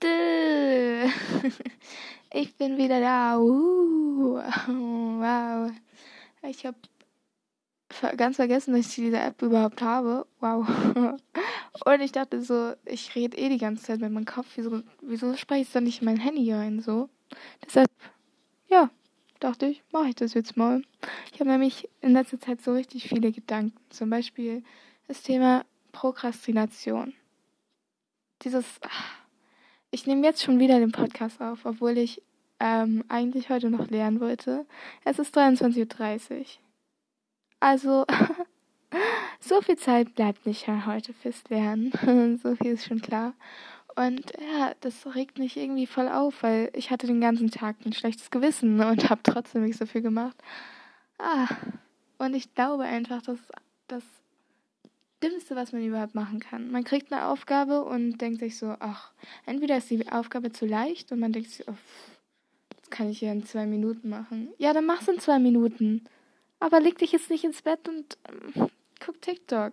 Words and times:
Ich 2.34 2.56
bin 2.56 2.78
wieder 2.78 3.00
da. 3.00 3.38
Uh, 3.38 4.36
wow. 4.36 5.70
Ich 6.42 6.64
habe 6.64 6.76
ganz 8.16 8.36
vergessen, 8.36 8.72
dass 8.72 8.86
ich 8.86 8.94
diese 8.94 9.18
App 9.18 9.40
überhaupt 9.42 9.82
habe. 9.82 10.26
Wow. 10.40 10.66
Und 11.84 12.00
ich 12.00 12.12
dachte 12.12 12.42
so, 12.42 12.74
ich 12.86 13.14
rede 13.14 13.36
eh 13.36 13.50
die 13.50 13.58
ganze 13.58 13.84
Zeit 13.84 14.00
mit 14.00 14.12
meinem 14.12 14.24
Kopf. 14.24 14.46
Wieso, 14.56 14.82
wieso 15.02 15.36
spreche 15.36 15.62
ich 15.62 15.72
dann 15.72 15.84
nicht 15.84 16.00
in 16.00 16.06
mein 16.06 16.18
Handy 16.18 16.52
rein? 16.52 16.80
So. 16.80 17.10
Deshalb, 17.64 17.90
ja, 18.68 18.90
dachte 19.40 19.66
ich, 19.66 19.82
mache 19.90 20.08
ich 20.08 20.14
das 20.14 20.34
jetzt 20.34 20.56
mal. 20.56 20.82
Ich 21.32 21.40
habe 21.40 21.50
nämlich 21.50 21.88
in 22.00 22.12
letzter 22.12 22.40
Zeit 22.40 22.62
so 22.62 22.72
richtig 22.72 23.08
viele 23.08 23.30
Gedanken. 23.32 23.76
Zum 23.90 24.08
Beispiel 24.08 24.64
das 25.06 25.22
Thema 25.22 25.64
Prokrastination 25.92 27.14
dieses. 28.44 28.80
Ich 29.90 30.06
nehme 30.06 30.26
jetzt 30.26 30.42
schon 30.42 30.58
wieder 30.58 30.78
den 30.78 30.92
Podcast 30.92 31.40
auf, 31.40 31.66
obwohl 31.66 31.98
ich 31.98 32.22
ähm, 32.60 33.04
eigentlich 33.08 33.50
heute 33.50 33.70
noch 33.70 33.90
lernen 33.90 34.20
wollte. 34.20 34.66
Es 35.04 35.18
ist 35.18 35.36
23.30 35.36 36.30
Uhr. 36.40 36.46
Also, 37.60 38.06
so 39.40 39.60
viel 39.60 39.76
Zeit 39.76 40.14
bleibt 40.14 40.46
nicht 40.46 40.66
mehr 40.66 40.86
heute 40.86 41.12
fürs 41.12 41.42
Lernen. 41.50 42.38
so 42.42 42.54
viel 42.56 42.72
ist 42.72 42.86
schon 42.86 43.02
klar. 43.02 43.34
Und 43.96 44.32
ja, 44.40 44.72
das 44.80 45.14
regt 45.14 45.38
mich 45.38 45.56
irgendwie 45.56 45.86
voll 45.86 46.08
auf, 46.08 46.42
weil 46.42 46.70
ich 46.74 46.90
hatte 46.90 47.06
den 47.06 47.20
ganzen 47.20 47.50
Tag 47.50 47.76
ein 47.84 47.92
schlechtes 47.92 48.30
Gewissen 48.30 48.80
und 48.84 49.10
habe 49.10 49.22
trotzdem 49.22 49.64
nicht 49.64 49.78
so 49.78 49.86
viel 49.86 50.02
gemacht. 50.02 50.36
Ah, 51.18 51.48
und 52.18 52.34
ich 52.34 52.54
glaube 52.54 52.84
einfach, 52.84 53.22
dass, 53.22 53.38
dass 53.88 54.04
Dümmste, 55.22 55.56
was 55.56 55.72
man 55.72 55.84
überhaupt 55.84 56.14
machen 56.14 56.40
kann. 56.40 56.70
Man 56.70 56.84
kriegt 56.84 57.12
eine 57.12 57.26
Aufgabe 57.26 57.84
und 57.84 58.18
denkt 58.18 58.40
sich 58.40 58.56
so, 58.56 58.74
ach, 58.80 59.12
entweder 59.46 59.76
ist 59.76 59.90
die 59.90 60.10
Aufgabe 60.10 60.52
zu 60.52 60.66
leicht 60.66 61.12
und 61.12 61.20
man 61.20 61.32
denkt 61.32 61.50
sich, 61.50 61.68
oh, 61.68 61.74
das 62.80 62.90
kann 62.90 63.08
ich 63.08 63.20
ja 63.20 63.32
in 63.32 63.44
zwei 63.46 63.66
Minuten 63.66 64.08
machen. 64.08 64.48
Ja, 64.58 64.72
dann 64.72 64.86
mach's 64.86 65.08
in 65.08 65.20
zwei 65.20 65.38
Minuten. 65.38 66.04
Aber 66.60 66.80
leg 66.80 66.98
dich 66.98 67.12
jetzt 67.12 67.30
nicht 67.30 67.44
ins 67.44 67.62
Bett 67.62 67.88
und 67.88 68.16
ähm, 68.28 68.68
guck 69.04 69.20
TikTok, 69.20 69.72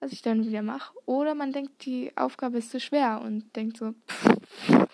was 0.00 0.12
ich 0.12 0.22
dann 0.22 0.44
wieder 0.44 0.62
mache. 0.62 0.92
Oder 1.06 1.34
man 1.34 1.52
denkt, 1.52 1.84
die 1.86 2.12
Aufgabe 2.16 2.58
ist 2.58 2.70
zu 2.70 2.80
schwer 2.80 3.20
und 3.24 3.54
denkt 3.56 3.78
so, 3.78 3.94
pff, 4.08 4.88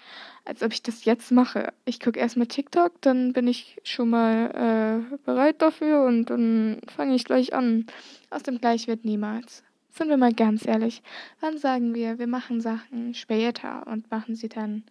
als 0.44 0.62
ob 0.62 0.72
ich 0.72 0.82
das 0.82 1.04
jetzt 1.04 1.32
mache. 1.32 1.72
Ich 1.84 2.00
gucke 2.00 2.20
erstmal 2.20 2.46
TikTok, 2.46 3.00
dann 3.00 3.32
bin 3.32 3.48
ich 3.48 3.80
schon 3.82 4.10
mal 4.10 5.06
äh, 5.10 5.16
bereit 5.24 5.62
dafür 5.62 6.04
und 6.04 6.26
dann 6.26 6.80
fange 6.94 7.14
ich 7.14 7.24
gleich 7.24 7.54
an. 7.54 7.86
Aus 8.30 8.42
dem 8.42 8.60
Gleich 8.60 8.86
wird 8.86 9.04
niemals. 9.04 9.62
Sind 9.96 10.08
wir 10.08 10.16
mal 10.16 10.32
ganz 10.32 10.66
ehrlich, 10.66 11.04
wann 11.38 11.56
sagen 11.56 11.94
wir, 11.94 12.18
wir 12.18 12.26
machen 12.26 12.60
Sachen 12.60 13.14
später 13.14 13.86
und 13.86 14.10
machen 14.10 14.34
sie 14.34 14.48
dann 14.48 14.82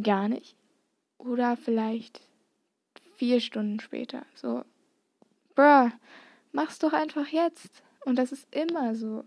gar 0.00 0.28
nicht? 0.28 0.56
Oder 1.16 1.56
vielleicht 1.56 2.20
vier 3.16 3.40
Stunden 3.40 3.80
später. 3.80 4.26
So, 4.34 4.62
bruh, 5.54 5.88
mach's 6.52 6.80
doch 6.80 6.92
einfach 6.92 7.28
jetzt. 7.28 7.82
Und 8.04 8.16
das 8.16 8.30
ist 8.30 8.46
immer 8.54 8.94
so. 8.94 9.24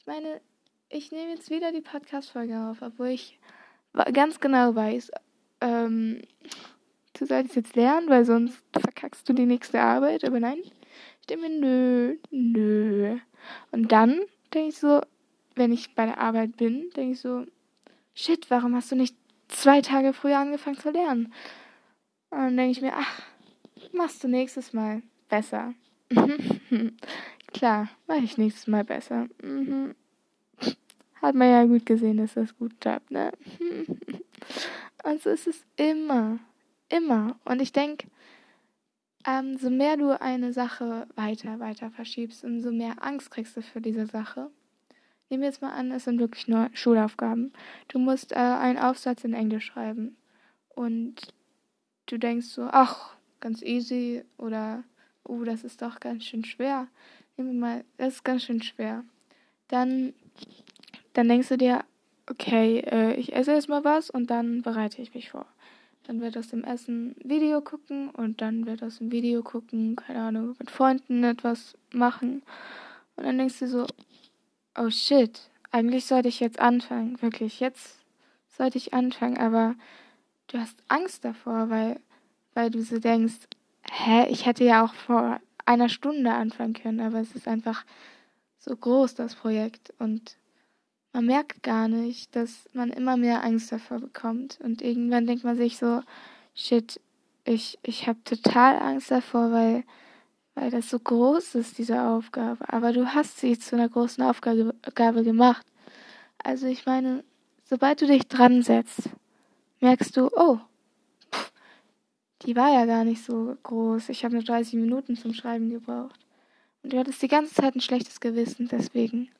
Ich 0.00 0.06
meine, 0.06 0.40
ich 0.88 1.12
nehme 1.12 1.30
jetzt 1.30 1.50
wieder 1.50 1.70
die 1.70 1.80
Podcast-Folge 1.80 2.58
auf, 2.58 2.82
obwohl 2.82 3.10
ich 3.10 3.38
ganz 4.12 4.40
genau 4.40 4.74
weiß, 4.74 5.12
ähm, 5.60 6.20
du 7.12 7.26
solltest 7.26 7.54
jetzt 7.54 7.76
lernen, 7.76 8.08
weil 8.08 8.24
sonst 8.24 8.60
verkackst 8.72 9.28
du 9.28 9.34
die 9.34 9.46
nächste 9.46 9.80
Arbeit. 9.80 10.24
Aber 10.24 10.40
nein, 10.40 10.58
ich 11.20 11.26
denke 11.28 11.48
mir, 11.48 11.60
nö, 11.60 12.16
nö. 12.32 13.18
Und 13.70 13.92
dann 13.92 14.20
denke 14.52 14.68
ich 14.68 14.78
so, 14.78 15.00
wenn 15.54 15.72
ich 15.72 15.94
bei 15.94 16.06
der 16.06 16.18
Arbeit 16.18 16.56
bin, 16.56 16.90
denke 16.96 17.12
ich 17.12 17.20
so, 17.20 17.44
shit, 18.14 18.50
warum 18.50 18.74
hast 18.74 18.90
du 18.90 18.96
nicht 18.96 19.16
zwei 19.48 19.80
Tage 19.80 20.12
früher 20.12 20.38
angefangen 20.38 20.78
zu 20.78 20.90
lernen? 20.90 21.32
Und 22.30 22.38
dann 22.38 22.56
denke 22.56 22.72
ich 22.72 22.82
mir, 22.82 22.92
ach, 22.94 23.22
machst 23.92 24.24
du 24.24 24.28
nächstes 24.28 24.72
Mal 24.72 25.02
besser. 25.28 25.74
Klar, 27.52 27.88
mache 28.06 28.20
ich 28.24 28.36
nächstes 28.36 28.66
Mal 28.66 28.84
besser. 28.84 29.28
Hat 31.22 31.34
man 31.34 31.50
ja 31.50 31.64
gut 31.64 31.86
gesehen, 31.86 32.16
dass 32.16 32.34
das 32.34 32.56
gut 32.56 32.80
klappt, 32.80 33.10
ne? 33.10 33.32
Und 35.04 35.22
so 35.22 35.30
ist 35.30 35.46
es 35.46 35.64
immer. 35.76 36.38
Immer. 36.88 37.38
Und 37.44 37.60
ich 37.62 37.72
denke, 37.72 38.08
ähm, 39.26 39.56
so 39.56 39.70
mehr 39.70 39.96
du 39.96 40.20
eine 40.20 40.52
Sache 40.52 41.06
weiter, 41.14 41.60
weiter 41.60 41.90
verschiebst, 41.90 42.44
umso 42.44 42.70
mehr 42.70 43.02
Angst 43.02 43.30
kriegst 43.30 43.56
du 43.56 43.62
für 43.62 43.80
diese 43.80 44.06
Sache. 44.06 44.50
Nehmen 45.30 45.42
wir 45.42 45.48
jetzt 45.48 45.62
mal 45.62 45.72
an, 45.72 45.90
es 45.90 46.04
sind 46.04 46.20
wirklich 46.20 46.48
nur 46.48 46.68
Schulaufgaben. 46.74 47.52
Du 47.88 47.98
musst 47.98 48.32
äh, 48.32 48.36
einen 48.36 48.78
Aufsatz 48.78 49.24
in 49.24 49.32
Englisch 49.32 49.66
schreiben 49.66 50.16
und 50.68 51.34
du 52.06 52.18
denkst 52.18 52.46
so, 52.46 52.68
ach, 52.70 53.16
ganz 53.40 53.62
easy 53.62 54.24
oder, 54.36 54.84
oh, 55.24 55.42
das 55.44 55.64
ist 55.64 55.80
doch 55.82 56.00
ganz 56.00 56.24
schön 56.24 56.44
schwer. 56.44 56.88
Nehmen 57.36 57.52
wir 57.52 57.60
mal, 57.60 57.84
das 57.96 58.14
ist 58.14 58.24
ganz 58.24 58.44
schön 58.44 58.62
schwer. 58.62 59.04
Dann, 59.68 60.12
dann 61.14 61.28
denkst 61.28 61.48
du 61.48 61.56
dir, 61.56 61.84
okay, 62.30 62.80
äh, 62.80 63.14
ich 63.14 63.34
esse 63.34 63.52
erstmal 63.52 63.84
was 63.84 64.10
und 64.10 64.30
dann 64.30 64.62
bereite 64.62 65.00
ich 65.02 65.14
mich 65.14 65.30
vor. 65.30 65.46
Dann 66.06 66.20
wird 66.20 66.36
aus 66.36 66.48
dem 66.48 66.64
Essen 66.64 67.16
Video 67.24 67.60
gucken 67.60 68.10
und 68.10 68.40
dann 68.40 68.66
wird 68.66 68.82
aus 68.82 68.98
dem 68.98 69.10
Video 69.10 69.42
gucken, 69.42 69.96
keine 69.96 70.20
Ahnung, 70.20 70.54
mit 70.58 70.70
Freunden 70.70 71.24
etwas 71.24 71.76
machen. 71.92 72.42
Und 73.16 73.24
dann 73.24 73.38
denkst 73.38 73.58
du 73.60 73.68
so, 73.68 73.86
oh 74.76 74.90
shit, 74.90 75.48
eigentlich 75.70 76.04
sollte 76.04 76.28
ich 76.28 76.40
jetzt 76.40 76.60
anfangen, 76.60 77.20
wirklich, 77.22 77.60
jetzt 77.60 77.98
sollte 78.48 78.78
ich 78.78 78.92
anfangen, 78.92 79.38
aber 79.38 79.74
du 80.48 80.58
hast 80.58 80.76
Angst 80.88 81.24
davor, 81.24 81.70
weil, 81.70 82.00
weil 82.52 82.70
du 82.70 82.82
so 82.82 82.98
denkst, 82.98 83.48
hä, 83.90 84.26
ich 84.28 84.46
hätte 84.46 84.64
ja 84.64 84.84
auch 84.84 84.94
vor 84.94 85.40
einer 85.64 85.88
Stunde 85.88 86.32
anfangen 86.32 86.74
können, 86.74 87.00
aber 87.00 87.20
es 87.20 87.34
ist 87.34 87.48
einfach 87.48 87.84
so 88.58 88.76
groß, 88.76 89.14
das 89.14 89.34
Projekt. 89.34 89.92
Und 89.98 90.36
man 91.14 91.26
merkt 91.26 91.62
gar 91.62 91.86
nicht, 91.86 92.34
dass 92.34 92.68
man 92.72 92.90
immer 92.90 93.16
mehr 93.16 93.44
Angst 93.44 93.70
davor 93.70 94.00
bekommt. 94.00 94.58
Und 94.62 94.82
irgendwann 94.82 95.26
denkt 95.26 95.44
man 95.44 95.56
sich 95.56 95.78
so, 95.78 96.02
shit, 96.54 97.00
ich, 97.44 97.78
ich 97.84 98.08
habe 98.08 98.18
total 98.24 98.80
Angst 98.80 99.12
davor, 99.12 99.52
weil, 99.52 99.84
weil 100.56 100.70
das 100.70 100.90
so 100.90 100.98
groß 100.98 101.54
ist, 101.54 101.78
diese 101.78 102.02
Aufgabe. 102.02 102.68
Aber 102.68 102.92
du 102.92 103.14
hast 103.14 103.38
sie 103.38 103.56
zu 103.56 103.76
einer 103.76 103.88
großen 103.88 104.24
Aufgabe 104.24 105.24
gemacht. 105.24 105.64
Also 106.42 106.66
ich 106.66 106.84
meine, 106.84 107.22
sobald 107.62 108.02
du 108.02 108.06
dich 108.06 108.26
dran 108.26 108.62
setzt, 108.62 109.08
merkst 109.80 110.16
du, 110.16 110.30
oh, 110.34 110.58
die 112.42 112.56
war 112.56 112.72
ja 112.72 112.86
gar 112.86 113.04
nicht 113.04 113.24
so 113.24 113.56
groß. 113.62 114.08
Ich 114.08 114.24
habe 114.24 114.34
nur 114.34 114.42
30 114.42 114.74
Minuten 114.74 115.16
zum 115.16 115.32
Schreiben 115.32 115.70
gebraucht. 115.70 116.18
Und 116.82 116.92
du 116.92 116.98
hattest 116.98 117.22
die 117.22 117.28
ganze 117.28 117.54
Zeit 117.54 117.76
ein 117.76 117.80
schlechtes 117.80 118.18
Gewissen 118.18 118.66
deswegen. 118.66 119.30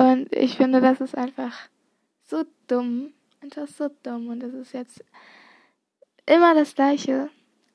Und 0.00 0.34
ich 0.34 0.56
finde, 0.56 0.80
das 0.80 1.02
ist 1.02 1.14
einfach 1.14 1.68
so 2.24 2.44
dumm. 2.68 3.12
Einfach 3.42 3.68
so 3.68 3.90
dumm. 4.02 4.28
Und 4.28 4.40
das 4.40 4.54
ist 4.54 4.72
jetzt 4.72 5.04
immer 6.24 6.54
das 6.54 6.74
Gleiche. 6.74 7.28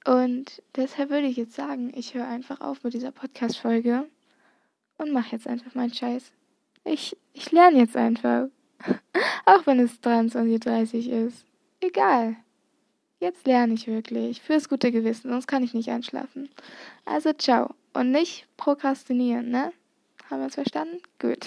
Und 0.05 0.63
deshalb 0.75 1.11
würde 1.11 1.27
ich 1.27 1.37
jetzt 1.37 1.53
sagen, 1.53 1.91
ich 1.95 2.15
höre 2.15 2.27
einfach 2.27 2.61
auf 2.61 2.83
mit 2.83 2.95
dieser 2.95 3.11
Podcast-Folge 3.11 4.07
und 4.97 5.11
mache 5.11 5.33
jetzt 5.33 5.47
einfach 5.47 5.75
meinen 5.75 5.93
Scheiß. 5.93 6.31
Ich, 6.83 7.15
ich 7.33 7.51
lerne 7.51 7.77
jetzt 7.77 7.95
einfach. 7.95 8.47
Auch 9.45 9.67
wenn 9.67 9.79
es 9.79 10.01
23.30 10.01 11.09
Uhr 11.09 11.27
ist. 11.27 11.45
Egal. 11.79 12.37
Jetzt 13.19 13.45
lerne 13.45 13.75
ich 13.75 13.85
wirklich. 13.85 14.41
Fürs 14.41 14.67
gute 14.67 14.91
Gewissen, 14.91 15.29
sonst 15.29 15.45
kann 15.45 15.63
ich 15.63 15.75
nicht 15.75 15.89
einschlafen. 15.89 16.49
Also 17.05 17.33
ciao. 17.33 17.75
Und 17.93 18.11
nicht 18.11 18.47
prokrastinieren, 18.57 19.49
ne? 19.49 19.71
Haben 20.27 20.39
wir 20.39 20.47
es 20.47 20.55
verstanden? 20.55 21.01
Gut. 21.19 21.45